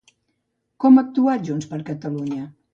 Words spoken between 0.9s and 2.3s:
ha actuat JxCat?